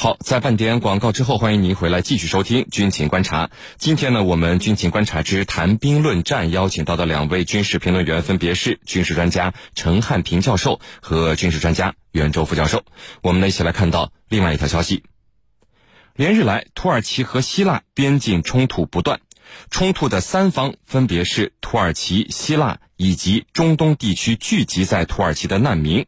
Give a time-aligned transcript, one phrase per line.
[0.00, 3.46] 好，在半点广告之后，欢迎您回来继续收听《军情观察》。
[3.78, 12.84] 今天呢，我们《军情观察之谈兵论战》邀请到的两位军事评论员分别是军事专家陈汉平教授和军事专家袁周副教授。
[13.22, 15.02] 我们呢一起来看到另外一条消息：
[16.14, 19.20] 连日来，土耳其和希腊边境冲突不断，
[19.68, 26.06] 冲突的三方分别是土耳其、希腊以及中东地区聚集在土耳其的难民。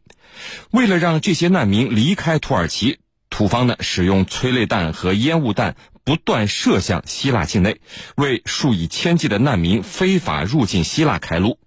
[0.69, 2.99] 为了让这些难民离开土耳其，
[3.31, 7.79] 土方呢，使用催泪弹和烟雾弹不断射向希腊境内，
[8.15, 11.57] 为数以千计的难民非法入境希腊开路。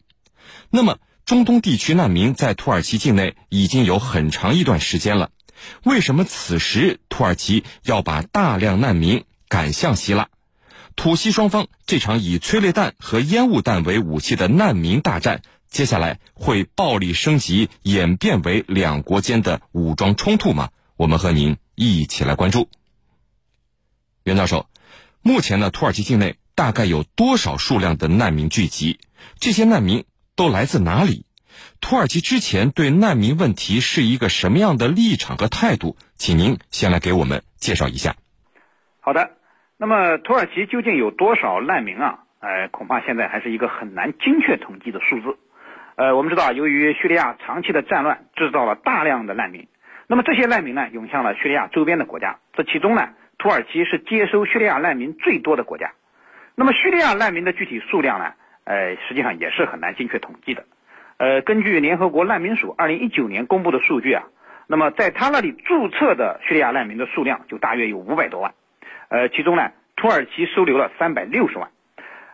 [0.70, 5.30] 那么，中东地区难民在土耳其境内已经有很长一段时间了，
[5.84, 10.28] 为什么此时土耳其要把大量难民赶向希腊？
[10.97, 20.69] 土西双方这场以催泪弹和烟雾弹为武器的难民大战，接下来会暴力升级，演变为两国间的武装冲突吗？
[20.97, 22.69] 我们和您一起来关注，
[24.23, 24.66] 袁教授。
[25.23, 29.00] 目前呢，土耳其境内大概有多少数量的难民聚集？
[29.41, 30.05] 这些难民
[30.37, 31.27] 都来自哪里？
[31.81, 35.97] 土耳其之前对难民问题是一个什么样的立场和态度？
[36.15, 38.15] 请您先来给我们介绍一下。
[39.00, 39.33] 好的，
[39.77, 42.20] 那么土耳其究竟有多少难民啊？
[42.39, 45.39] 呃，恐怕现在还是一个很难精确统计的数字。
[45.97, 49.67] 呃，我们知道，由于叙利亚长期的战乱，制造了大量的难民。
[50.06, 52.38] 那么这些难民呢，涌向了叙利亚周边的国家。
[52.52, 55.92] 这其中呢，土耳其是接收叙利亚难民最多的国家。
[56.55, 58.32] 那么叙利亚难民的具体数量呢，
[58.64, 60.64] 呃，实际上也是很难精确统计的。
[61.16, 64.25] 呃，根据联合国难民署二零一九年公布的数据啊，
[64.66, 68.52] 那么在他那里注册的叙利亚难民的数量就大约有五百多万。
[69.08, 71.70] 呃，其中呢，土耳其收留了三百六十万。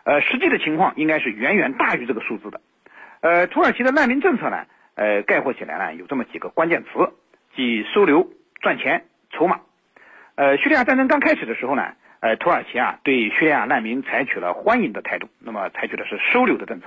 [0.03, 2.61] 呃，实际的情况应该是远远大于这个数字的。
[3.21, 4.65] 呃，土耳其的难民政策呢，
[4.97, 6.89] 呃，概括起来呢，有这么几个关键词。
[7.55, 8.29] 即收留、
[8.61, 9.61] 赚钱、筹码。
[10.37, 16.87] 呃，叙利亚战争刚开始的时候呢，呃，土耳其啊对叙利亚难民采取了欢迎的态度，那么采取的是收留的政策。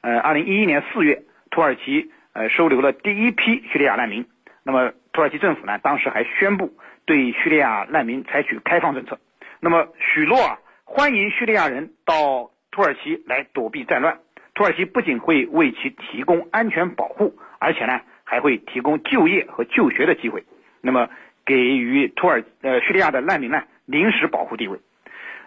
[0.00, 4.26] 呃，二零一一年四月，土耳其呃收留了第一批叙利亚难民。
[4.64, 6.72] 那么土耳其政府呢，当时还宣布
[7.04, 9.18] 对叙利亚难民采取开放政策。
[9.60, 14.18] 那么许诺啊，欢迎叙利亚人到土耳其来躲避战乱。
[14.54, 18.00] 土耳其不仅会为其提供安全保护，而且呢。
[18.30, 20.44] 还会提供就业和就学的机会，
[20.82, 21.08] 那么
[21.46, 24.78] 给予土耳呃叙利亚的难民呢临时保护地位，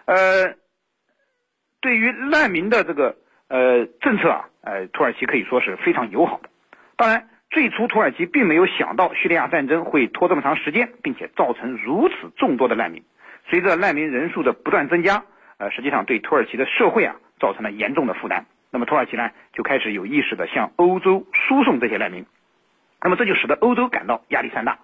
[0.06, 0.56] 呃，
[1.80, 3.14] 对于难民的这个
[3.46, 6.48] 呃政策啊，呃土耳其可以说是非常友好的。
[6.96, 13.04] 当然，最初土耳其并没有想到叙利亚战争会拖这么长时间，并且造成如此众多的难民。
[13.48, 15.22] 随着难民人数的不断增加，
[15.58, 18.44] 呃，实际上对土耳其的社会啊造成了严重的负担。
[18.72, 22.26] 那么土耳其呢就开始有意识的向欧洲输送这些难民。
[23.02, 24.78] 那么这就使得欧洲感到压力山大，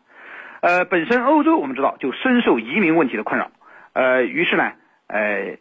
[0.61, 3.51] 呃，本身欧洲我们知道就深受移民问题的困扰，
[3.93, 4.73] 呃，于是呢，
[5.07, 5.57] 呃，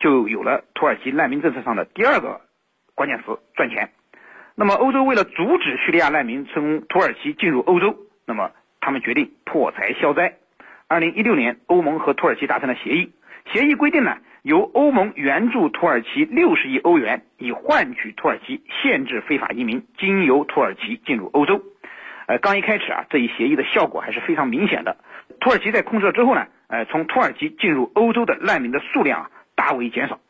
[0.00, 2.40] 就有了土耳其难民政策上的第二个
[2.96, 3.90] 关键词赚钱。
[4.56, 7.96] 那么欧洲为了阻止叙利亚难民从土耳其进入欧洲，
[8.26, 8.50] 那么
[8.80, 10.36] 他们决定破财消灾。
[10.88, 13.12] 二零一六年，欧盟和土耳其达成了协议，
[13.52, 21.62] 协议规定呢，由欧盟援助土耳其六十亿欧元，以换取土耳其限制非法移民经由土耳其进入欧洲。
[22.30, 24.96] 呃，刚一开始啊，这一协议的效果还是非常明显的。
[25.40, 30.20] 土耳其在控制了之后呢，呃，从土耳其进入欧洲的难民的数量啊大为减少。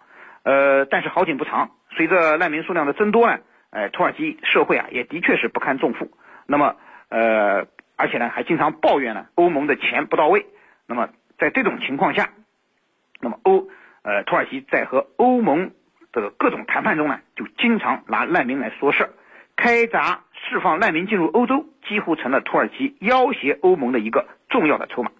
[0.43, 6.11] 呃，但是好景不长，随着难民数量的增多呢，呃，土耳其社会啊也的确是不堪重负。
[6.47, 6.75] 那么，
[7.11, 7.67] 呃，
[7.97, 10.47] 而且呢还经常抱怨呢欧盟的钱不到位。
[10.87, 12.31] 那么在这种情况下，
[13.21, 13.69] 那么欧
[14.01, 15.73] 呃土耳其在和欧盟
[16.13, 19.11] 的各种谈判中呢，就经常拿难民来说事儿，
[19.61, 20.25] 开闸。
[20.49, 25.13] 释放难民进入欧洲，几乎成了土耳其要挟欧盟的一个重要的筹码。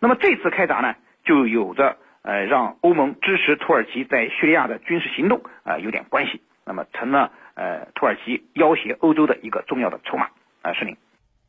[0.00, 6.40] 那么这次开闸呢，就有着呃让欧盟支持土耳其在叙利亚的军事行动啊有点关系。
[6.64, 10.30] 那么成了呃土耳其要挟欧洲的一个重要的筹码
[10.62, 10.72] 啊。
[10.72, 10.96] 是您，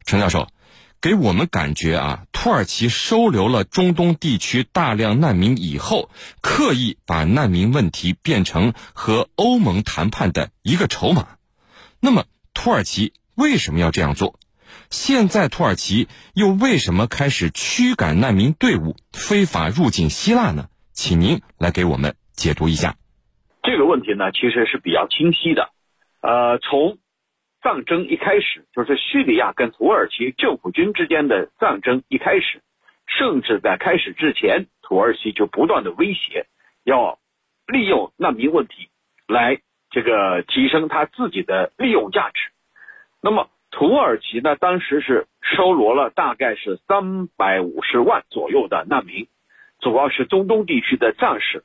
[0.06, 0.48] 陈教授，
[1.02, 6.10] 给我们感觉啊，土耳其收留了中东地区大量难民以后，
[6.42, 11.30] 刻意把难民问题变成和欧盟谈判的一个筹码。
[12.04, 13.14] 那么土耳其。
[13.36, 14.40] 为什么要这样做？
[14.92, 20.68] 现在土耳其又为什么开始驱赶难民队伍非法入境希腊呢？
[20.92, 22.96] 请您来给我们解读一下。
[23.64, 25.72] 这个问题呢，其实是比较清晰的。
[26.22, 27.00] 呃，从
[27.64, 32.62] 战争一开始，就是叙利亚跟土耳其政府军之间的战争一开始，
[33.08, 36.46] 甚至在开始之前，土耳其就不断的威胁
[36.84, 37.18] 要
[37.66, 38.90] 利用难民问题
[39.28, 39.60] 来
[39.94, 42.50] 这个提升他自己的利用价值。
[43.22, 49.28] 那么土耳其呢，当时是收罗了大概是三百五十万左右的难民，
[49.80, 51.64] 主要是中东地区的战事，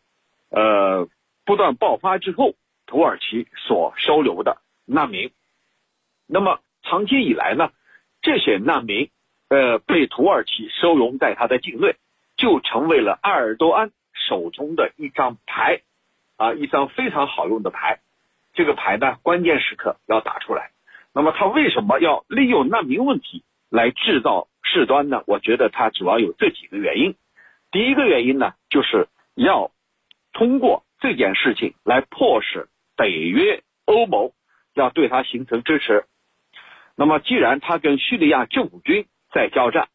[0.50, 1.08] 呃，
[1.46, 2.54] 不断爆发之后，
[2.86, 5.30] 土耳其所收留的难民。
[6.26, 7.70] 那么长期以来呢，
[8.20, 9.08] 这些难民，
[9.48, 11.96] 呃，被土耳其收容在他的境内，
[12.36, 15.80] 就成为了埃尔多安手中的一张牌，
[16.36, 18.00] 啊，一张非常好用的牌。
[18.58, 20.72] 这个牌呢，关键时刻要打出来。
[21.14, 25.22] 那么他为什么要利用难民问题来制造事端呢？
[25.28, 27.14] 我觉得他主要有这几个原因。
[27.70, 29.06] 第一个原因呢，就是
[29.36, 29.70] 要
[30.32, 32.66] 通过这件事情来迫使
[32.96, 34.32] 北约、欧盟
[34.74, 36.04] 要对他形成支持。
[36.96, 39.86] 那么既然他跟叙利亚政府军在交战，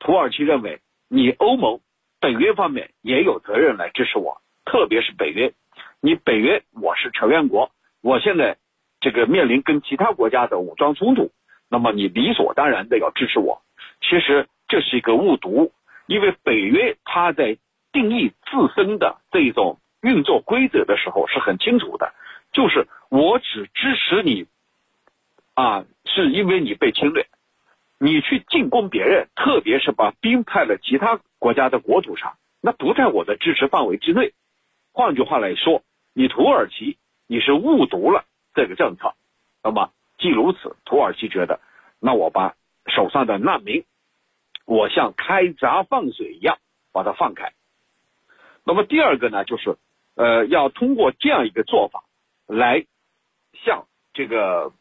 [0.00, 1.78] 土耳其认为你欧盟、
[2.18, 5.52] 北约方面也有责任来支持我，特别是北约，
[6.00, 7.70] 你北约我是成员国，
[8.06, 8.56] 我现在。
[8.98, 11.30] 这个面临跟其他国家的武装冲突，
[11.68, 13.62] 那么你理所当然的要支持我。
[14.00, 15.70] 其实这是一个误读，
[16.06, 17.58] 因为北约它在
[17.92, 22.14] 定义自身的这种运作规则的时候是很清楚的，
[22.52, 24.46] 就是我只支持你，
[25.54, 27.26] 啊，是因为你被侵略，
[28.00, 34.32] 你去进攻别人，特别是把兵派了其他国家的国土上，那不在我的支持范围之内。
[34.92, 35.82] 换句话来说，
[36.14, 38.24] 你土耳其你是误读了。
[38.54, 39.12] 这个政策，
[39.62, 41.60] 那么既如此，土耳其觉得，
[42.00, 42.56] 那我把
[42.86, 43.84] 手上的难民，
[44.64, 46.56] 我像开闸放水一样
[46.90, 47.52] 把它放开。
[48.64, 49.76] 那么第二个呢，就是
[50.14, 52.04] 呃，要通过这样一个做法，
[52.46, 52.86] 来
[53.52, 53.84] 向
[54.14, 54.72] 这个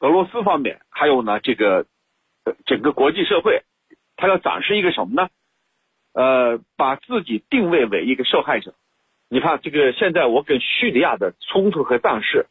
[0.00, 1.86] 俄罗斯方面，还有呢这个
[2.66, 3.62] 整个国际社会，
[4.16, 5.30] 他要展示一个什么呢？
[6.12, 8.74] 呃，把自己定位为一个受害者。
[9.28, 12.46] 你看，这个现在我跟叙利亚的冲突和战事。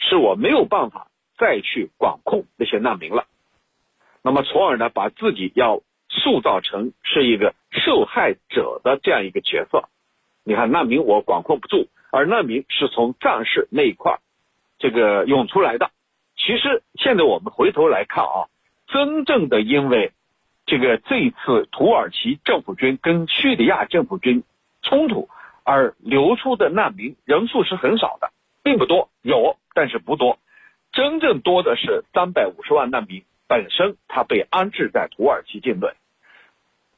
[0.00, 1.08] 是我没有办法
[1.38, 3.26] 再去管控那些难民了，
[4.22, 9.88] 那么从而呢，把自己要塑造成是一个受害者的这样一个角色。
[10.44, 14.20] 你看难民我管控不住，而难民是从战事那一块
[14.78, 15.90] 这个涌出来的。
[16.36, 18.46] 其实现在我们回头来看啊，
[18.86, 20.12] 真正的因为
[20.64, 24.44] 这个这一次土耳其政府军跟叙利亚政府军
[24.80, 25.28] 冲突
[25.68, 28.30] 而流出的难民人数是很少的。
[28.62, 30.38] 并不多，有，但是不多。
[30.92, 35.88] 真正多的是三百五十万难民本身，他被安置在土耳其境内。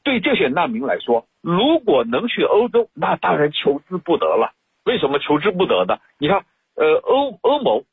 [0.03, 4.53] 对这些难民来说，如果能去欧洲，那当然求之不得了。
[4.85, 5.99] 为什么求之不得呢？
[6.17, 6.45] 你看，
[6.75, 7.83] 呃，欧欧盟，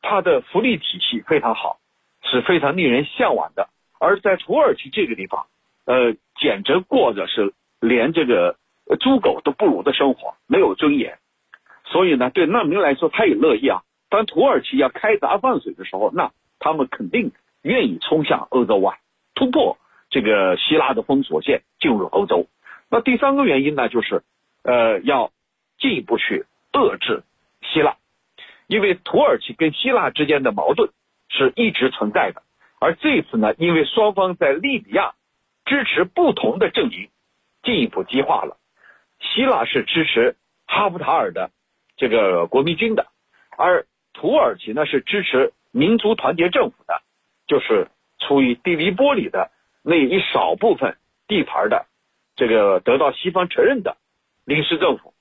[0.00, 1.80] 它的福利体系非常好，
[2.22, 3.68] 是非常令人向往的。
[3.98, 5.46] 而在土耳其这个地方，
[5.86, 8.56] 呃，简直过着是连这个
[8.96, 11.18] 猪狗都不如的生活，没有尊严。
[11.84, 13.82] 所以呢，对难民来说，他也乐意啊。
[14.08, 17.32] 当土耳其要开闸放水的时候，那他们肯定
[17.62, 18.96] 愿意冲向欧洲啊，
[19.34, 19.78] 突破
[20.08, 22.46] 这个希腊的封锁线，进入欧洲。
[22.90, 24.22] 那第三个原因呢，就是
[24.62, 25.30] 呃，要
[25.78, 27.22] 进一步去遏制
[27.62, 27.96] 希腊，
[28.66, 30.90] 因为土耳其跟希腊之间的矛盾
[31.28, 32.42] 是一直存在的。
[32.80, 35.12] 而这次呢，因为双方在利比亚
[35.64, 37.08] 支持不同的阵营，
[37.62, 38.56] 进一步激化了。
[39.20, 40.36] 希腊是支持
[40.66, 41.50] 哈夫塔尔的。
[41.96, 43.08] 这个国民军的，
[43.58, 47.02] 而土耳其呢是支持民族团结政府的，
[47.46, 47.88] 就是
[48.18, 49.50] 处于地利波里的
[49.82, 50.96] 那一少部分
[51.28, 51.84] 地盘的
[52.36, 53.98] 这个得到西方承认的
[54.46, 55.12] 临时政府。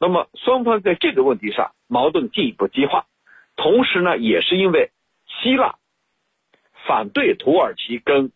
[0.00, 3.04] 那么双方在这个问题上矛盾进一步激化，
[3.54, 4.90] 同时呢也是因为
[5.26, 5.76] 希腊
[6.86, 8.32] 反对土耳其跟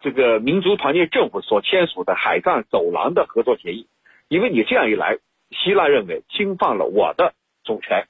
[0.00, 3.86] 这个民族团结政府所签署的海上走廊的合作协议，
[4.30, 5.18] 因为你这样一来。
[5.52, 7.34] 希腊认为侵犯了我的
[7.64, 8.06] 主权，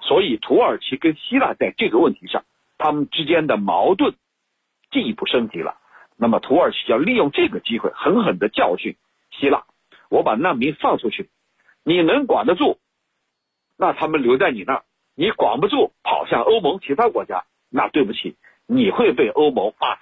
[0.00, 2.44] 所以土耳其跟希腊在这个问题上，
[2.78, 4.16] 他们之间的矛盾
[4.90, 5.76] 进一步升级了。
[6.16, 8.96] 那么土耳其要利用这个机会，狠狠的教训
[9.30, 9.62] 希腊。
[10.08, 11.30] 我把难民放出去，
[11.84, 12.78] 你能管得住，
[13.78, 14.82] 那他们留在你那儿；
[15.14, 18.34] 你管不住，跑向欧盟其他国家，那对不起，
[18.66, 20.00] 你会被欧盟骂死。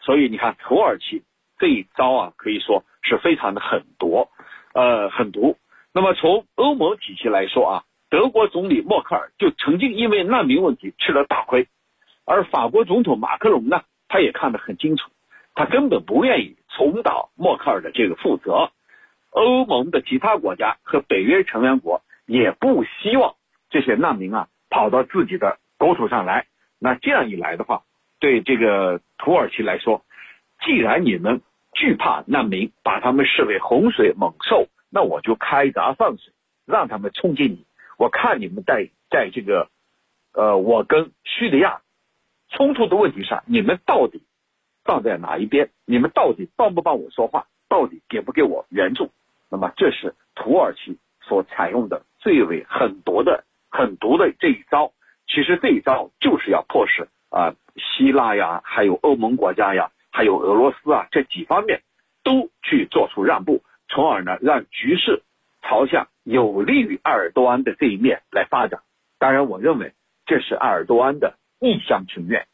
[0.00, 1.24] 所以你看，土耳其
[1.58, 4.28] 这一招啊，可以说是非常的狠毒，
[4.74, 5.56] 呃，狠毒。
[5.92, 11.68] 那么从欧盟体系来说啊，德国总理默克尔就曾经因为难民问题吃了大亏，
[12.26, 15.08] 而法国总统马克龙呢，他也看得很清楚，
[15.54, 18.72] 他根本不愿意重蹈默克尔的这个覆辙。
[19.30, 23.34] 欧盟的其他国家和北约成员国也不希望
[23.70, 26.46] 这些难民啊跑到自己的国土上来。
[26.80, 27.82] 那这样一来的话，
[28.18, 30.02] 对这个土耳其来说，
[30.64, 31.40] 既然你们
[31.74, 34.68] 惧怕难民，把他们视为洪水猛兽。
[34.90, 36.32] 那我就开闸放水，
[36.66, 37.66] 让他们冲进你。
[37.98, 39.68] 我看你们在在这个，
[40.32, 41.82] 呃，我跟叙利亚
[42.50, 44.22] 冲突的问题上，你们到底
[44.84, 45.70] 站在哪一边？
[45.84, 47.46] 你们到底帮不帮我说话？
[47.68, 49.10] 到底给不给我援助？
[49.50, 54.92] 那么这是土耳其所采用的最为狠毒的、狠毒的这一招。
[55.26, 61.82] 其实这一招就是要迫使啊，希腊呀，还有欧盟国家呀，还有俄罗斯啊这几方面
[62.22, 65.24] 都去做出让步，从而呢让局势
[65.60, 68.82] 朝向有利于埃尔多安的这一面来发展。
[69.18, 69.92] 当然，我认为
[70.24, 72.46] 这是埃尔多安的一厢情愿。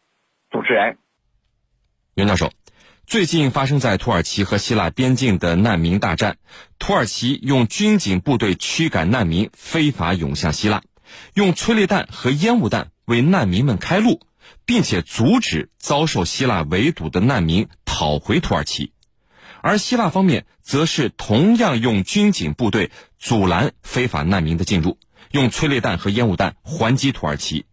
[0.50, 0.96] 主持人，
[2.14, 2.50] 袁教授，
[3.04, 6.38] 最近发生在土耳其和希腊边境的难民大战，
[6.78, 10.80] 土耳其用军警部队驱赶难民非法涌向希腊。
[11.34, 14.20] 用催泪弹和烟雾弹为难民们开路，
[14.66, 18.92] 并且阻止遭受希腊围堵的难民跑回土耳其，
[19.62, 24.98] 而希腊方面则是同样用军警部队阻拦非法难民的进入，
[25.32, 27.66] 用催泪弹和烟雾弹还击土耳其。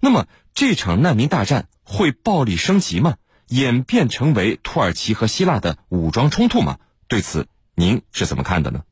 [0.00, 3.16] 那么这场难民大战会暴力升级吗？
[3.48, 6.78] 演变成为土耳其和希腊的武装冲突吗？
[7.08, 8.82] 对此您是怎么看的呢？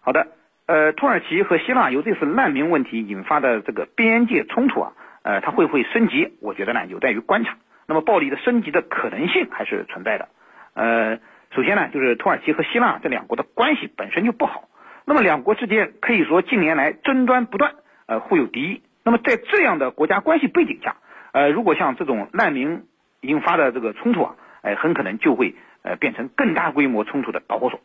[0.00, 0.26] 好的。
[0.66, 4.92] 呃，土耳其和希腊由这次难民问题引发的这个边界冲突啊，
[5.22, 6.32] 呃，它会不会升级？
[6.40, 7.56] 我觉得呢，有待于观察。
[7.86, 10.28] 那么，暴力的升级的可能性还是存在的。
[10.74, 11.18] 呃，
[11.54, 14.68] 首先呢，就是土耳其和希腊这两国的关系本身就不好。
[15.06, 17.72] 那么，两国之间可以说近年来争端不断，
[18.06, 18.82] 呃，互有敌意。
[19.04, 20.96] 那么，在这样的国家关系背景下，
[21.32, 22.84] 呃，如果像这种难民
[23.22, 27.80] 引发的这个冲突啊，哎，很可能就会呃变成更大规模冲突的导火索。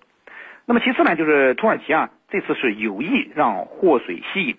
[0.65, 4.57] 那么其次呢，就是土耳其啊，这次是有意让祸水吸引。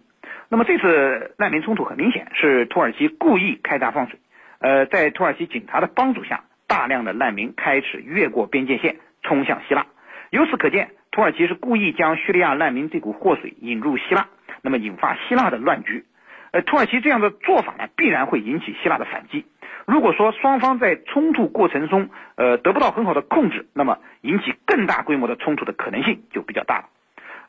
[0.55, 4.21] 那么这次难民冲突很明显是土耳其故意开闸放水。
[4.61, 9.87] 呃，在土耳其警察的帮助下，大量的难民开始越过边界线冲向希腊。
[10.31, 14.29] 由此可见，土耳其是故意将叙利亚难民这股祸水引入希腊，
[14.63, 16.05] 那么引发希腊的乱局。
[16.53, 19.47] 呃，土耳其这样的做法呢，必然会引起希腊的反击。
[19.89, 26.85] 如果说双方在冲突过程中，呃，得不到很好的控制，那么引起更大规模的冲突的可能性就比较大了。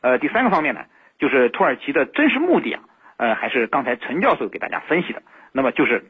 [0.00, 0.80] 呃，第三个方面呢，
[1.20, 2.82] 就是土耳其的真实目的啊，
[3.16, 6.04] 呃，还是刚才陈教授给大家分析的，那么就是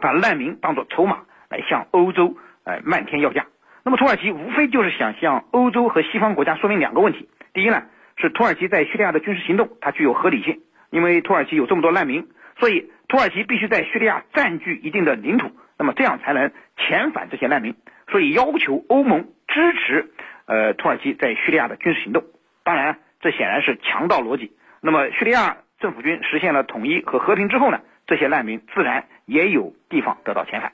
[0.00, 3.46] 把难民当作筹码来向欧洲呃漫天要价。
[3.84, 7.82] 那么土耳其无非就是想向欧洲和西方国家说明两个问题：第一呢，
[8.16, 12.28] 是土耳其在叙利亚的军事行动它具有合理性，因为土耳其有这么多难民，
[12.58, 12.90] 所以。
[13.08, 17.76] 土耳其必须在叙利亚占据一定的领土，那么这样才能遣返这些难民。
[18.10, 20.10] 所以要求欧盟支持
[20.46, 22.24] 呃土耳其在叙利亚的军事行动。
[22.64, 24.50] 当然，这显然是强盗逻辑。
[24.80, 30.72] 那么叙利亚政府军实现了统一和和平之后呢，这些难民自然也有地方得到遣返。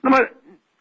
[0.00, 0.18] 那么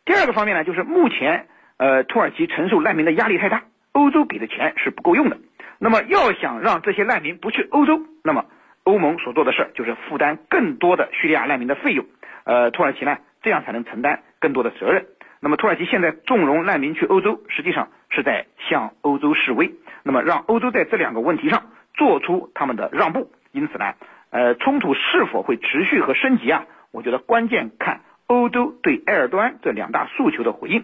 [0.05, 5.37] 第二个方面呢，就是目前呃土耳其承受难民的压力太大，欧洲给的钱是不够用的。
[5.79, 8.45] 那么要想让这些难民不去欧洲，那么。
[8.85, 12.05] 欧盟所做的事就是负担更多的叙利亚难民的费用，
[12.43, 15.05] 呃，土耳其呢这样才能承担更多的责任。
[15.39, 23.31] 那么土耳其现在纵容难民去欧洲，实际上是在向欧洲示威，那么让欧洲在这两个问题上做出他们的让步。
[23.53, 23.93] 因此呢，
[24.31, 26.65] 呃，冲突是否会持续和升级啊？
[26.91, 30.83] 我觉得关键看欧洲对埃尔多安这两大诉求的回应。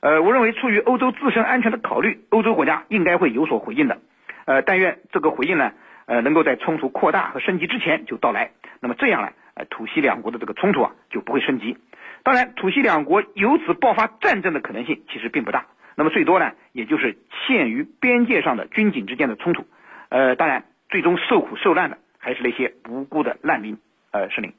[0.00, 3.98] 呃，我认为出于欧洲自身安全的考虑，欧洲国家应该会有所回应的。
[4.46, 5.70] 呃，但愿这个回应呢。
[6.10, 11.76] 呃，能够在冲突扩大和升级之前就到来，那么这样呢，呃，土西两国的这个冲突啊就不会升级。
[12.22, 19.66] 当然，土西两国由此爆发战争的可能性其实并不大，那么最多呢，也就是限于边界上的军警之间的冲突。
[20.08, 23.78] 呃，当然，最终受苦受难的还是那些无辜的难民。
[24.10, 24.54] 呃，石林，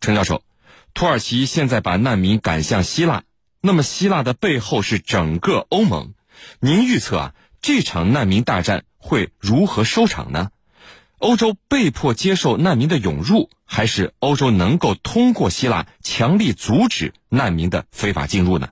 [0.00, 0.42] 陈教授，
[0.94, 3.22] 土耳其现在把难民赶向希腊，
[3.60, 6.14] 那么希腊的背后是整个欧盟。
[6.60, 8.84] 您预测啊，这场难民大战？
[8.98, 10.50] 会如何收场呢？
[11.18, 18.70] 欧洲被迫接受难民的涌入，还是欧洲能够通过希腊强力阻止难民的非法进入呢？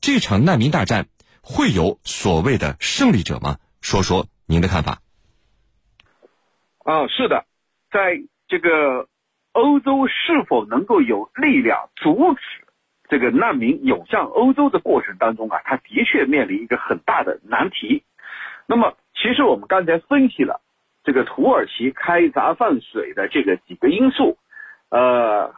[0.00, 1.08] 这场难民大战
[1.42, 3.58] 会有所谓的胜利者吗？
[3.82, 5.02] 说说您的看法。
[6.86, 7.44] 啊，是的，
[7.90, 9.08] 在这个
[9.52, 12.40] 欧洲是否能够有力量阻止
[13.08, 18.04] 这个难民涌向欧洲的过程当中啊，它的确面临一个很大的难题。
[18.66, 18.96] 那么。
[19.18, 20.60] 其实我们刚才分析了
[21.02, 24.36] 这个土耳其开闸放水的这个几个因素，
[24.90, 25.54] 呃，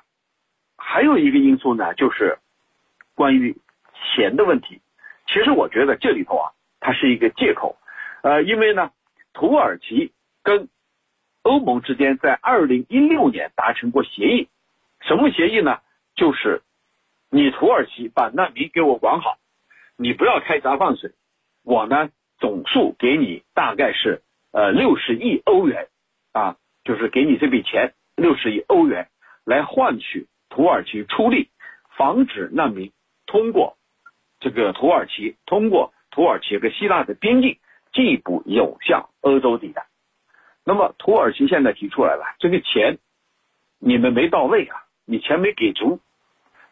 [0.77, 2.39] 还有一个因素呢，就是
[3.17, 3.57] 关于
[4.15, 4.81] 钱的问题。
[5.27, 7.77] 其实我觉得这里头啊，它是一个借口，
[8.23, 8.93] 呃，因为呢，
[9.33, 10.13] 土耳其
[10.45, 10.69] 跟
[11.43, 14.49] 欧盟之间在二零一六年达成过协议，
[15.01, 15.81] 什么协议呢？
[16.15, 16.63] 就是
[17.31, 19.39] 你土耳其把难民给我管好，
[19.97, 21.13] 你不要开闸放水，
[21.65, 22.11] 我呢。
[22.41, 25.89] 总数给你大概是呃六十亿欧元，
[26.31, 26.55] 啊，
[26.85, 29.09] 就是给你这笔钱六十亿欧元，
[29.45, 31.49] 来换取土耳其出力，
[31.97, 32.93] 防止难民
[33.27, 33.77] 通过
[34.39, 37.59] 这个土耳其，通过土耳其和希腊的边境
[37.93, 39.89] 进一步涌向欧洲地带。
[40.69, 42.99] 那么土耳其现在提出来了，这个钱
[43.79, 45.99] 你们没到位啊，你钱没给足。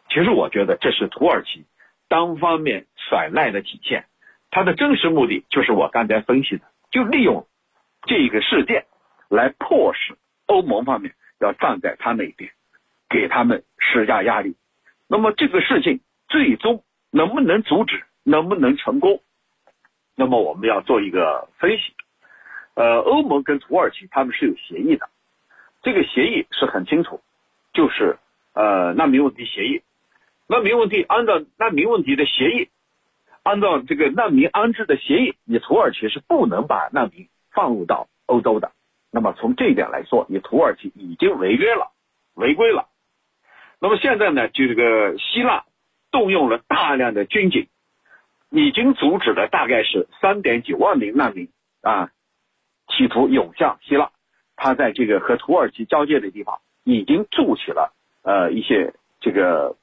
[0.07, 1.65] 其实我觉得这是土耳其
[2.07, 4.05] 单方面甩赖的体现，
[4.51, 7.47] 他的真实目的就是我刚才分析的，就利用
[8.03, 8.85] 这个事件
[9.29, 12.51] 来迫使欧盟方面要站在他那边，
[13.09, 14.55] 给他们施加压力。
[15.07, 19.23] 那么这个事情最终能不能阻止，能不能成功？
[20.13, 21.95] 那么我们要做一个分析。
[22.77, 25.09] 呃，欧盟跟土耳其他们是有协议的，
[25.81, 27.21] 这个协议是很清楚，
[27.73, 28.19] 就是
[28.53, 29.81] 呃难民问题协议。
[30.45, 32.69] 难民问题按照难民问题的协议，
[33.41, 38.71] 按照这个难民安置的协议，你土耳其是不能把难民放入到欧洲的。
[39.09, 41.91] 那么从这一点来说，你土耳其已经违约了，
[42.35, 42.89] 违规了。
[43.79, 45.65] 那么现在呢，就这个希腊
[46.11, 47.67] 动用了大量的军警，
[48.51, 51.49] 已经阻止了大概是三点九万名难民
[51.81, 52.11] 啊，
[52.97, 54.09] 企图涌向希腊。
[54.55, 59.77] 他在这个和土耳其交界的地方已经筑起了呃一些这个。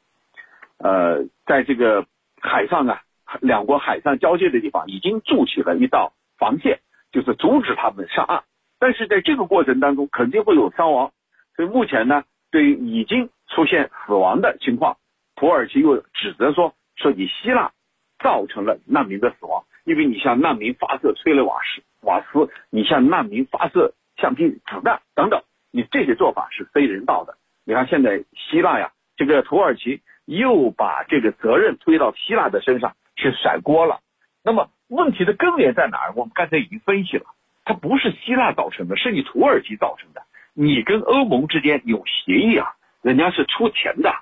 [0.77, 2.05] 呃，在这个
[2.43, 3.01] 海上啊，
[3.41, 6.81] 两国海上交界的地方已经筑起了一道防线，
[7.13, 8.43] 就是阻止他们上岸。
[8.79, 11.13] 但是在这个过程当中，肯定会有伤亡。
[11.57, 14.99] 所以目前呢，对于已经出现死亡的情况，
[15.37, 17.71] 土耳其又指责说，说你希腊
[18.19, 27.37] 造成了难民的死亡，因为你向难民发射催泪瓦斯，瓦斯，你向难民发射橡皮子弹等等，你这些做法是非人道的。
[27.65, 30.01] 你看现在希腊呀，这个土耳其。
[30.27, 34.01] 又把这个责任推到希腊的身上去甩锅了。
[34.43, 36.15] 那么问题的根源在哪儿？
[36.17, 37.27] 我们刚才已经分析了，
[37.67, 40.23] 它不是希腊造成的，是你土耳其造成的。
[40.55, 42.73] 你跟欧盟之间有协议啊，
[43.03, 44.15] 人家是出钱的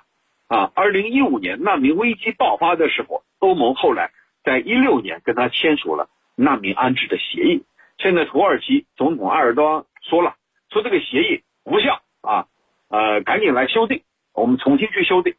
[0.49, 0.73] 啊。
[0.75, 4.11] 二零一五年难民危机爆发的时候，欧盟后来
[4.43, 7.63] 在一六年跟他签署了难民安置的协议。
[7.97, 10.35] 现在土耳其总统埃尔多安说了，
[10.71, 12.47] 说这个协议无效啊，
[12.89, 14.01] 呃，赶紧来修订，
[14.33, 15.35] 我们重新去修订。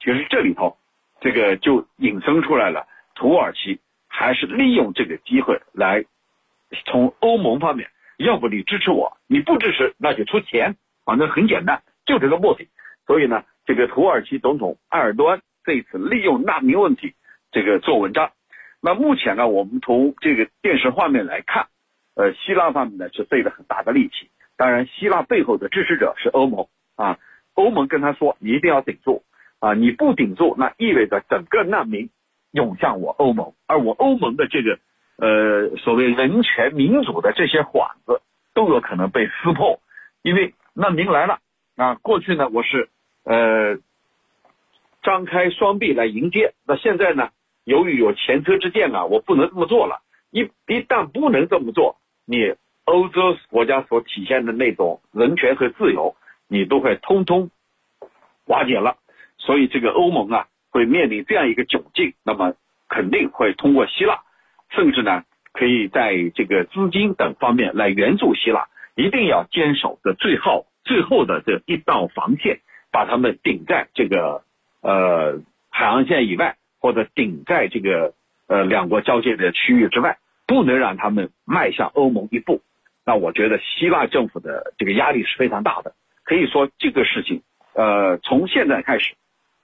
[0.00, 0.78] 其实这里头，
[1.20, 6.04] 这个就引申出来了，土耳其还是利用这个机会来
[6.86, 12.68] 从欧盟方面，要不你支持我，你不支持那就出钱，反正很简单，就这个目的。
[13.06, 17.14] 所以呢，这个土耳其总统埃尔多安这次利用难民问题
[17.52, 18.32] 这个做文章。
[18.80, 21.68] 那目前呢，我们从这个电视画面来看，
[22.14, 24.30] 呃，希腊方面呢是费了很大的力气。
[24.56, 27.18] 当然，希腊背后的支持者是欧盟啊，
[27.54, 29.22] 欧盟跟他说，你一定要顶住。
[29.60, 29.74] 啊！
[29.74, 32.10] 你不顶住，那意味着整个难民
[32.52, 34.78] 涌向我欧盟，而我欧盟的这个
[35.16, 38.22] 呃所谓人权民主的这些幌子
[38.54, 39.80] 都有可能被撕破，
[40.22, 41.40] 因为难民来了
[41.74, 41.96] 啊！
[41.96, 42.88] 过去呢我是
[43.24, 43.78] 呃
[45.02, 47.30] 张开双臂来迎接，那现在呢
[47.68, 50.00] 由于有前车之鉴啊，我不能这么做了。
[50.30, 52.54] 一一旦不能这么做，你
[52.86, 56.16] 欧洲国家所体现的那种人权和自由，
[56.48, 57.50] 你都会通通
[58.46, 58.96] 瓦解了。
[59.36, 62.54] 所以这个欧盟啊，会面临这样一个窘境，那么
[62.88, 64.22] 肯定会通过希腊，
[64.70, 74.42] 甚至呢，可以在这个资金等方面来援助希腊，一定要坚守的最后最后的这一道防线，把他们顶在这个
[74.80, 78.14] 呃海岸线以外，或者顶在这个
[78.46, 82.62] 呃两国交界的区域之外，不能让他们迈向欧盟一步。
[83.04, 87.42] 那我觉得希腊政府的这个压力是非常大的，可以说这个事情，
[87.74, 89.14] 呃，从现在开始。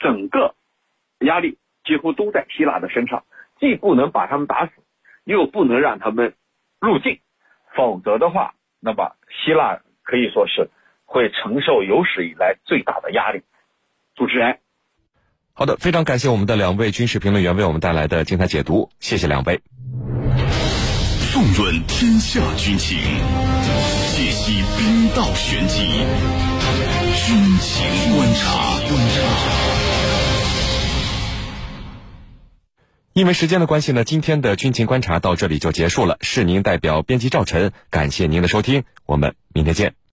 [0.01, 0.55] 整个
[1.21, 3.25] 压力几乎都在希腊的身上，
[3.59, 4.73] 既不能把他们打死，
[5.25, 6.35] 又不能让他们
[6.79, 7.21] 入境，
[7.75, 10.69] 否则的话，那么希腊可以说是
[11.07, 13.45] 会承受有史以来最大的压力。
[14.15, 14.59] 主持人，
[15.57, 19.63] 好的，非常感谢我们的两位军事评论员为我们带来的精彩解读，谢谢两位。
[21.33, 22.99] 纵论天下军情，
[24.17, 25.79] 解析兵道玄机，
[27.15, 28.65] 军情观察。
[33.13, 36.19] 因为时间的关系呢，今天的军情观察到这里就结束了。
[36.21, 39.95] 是您代表编辑赵晨，感谢您的收听，我们明天见。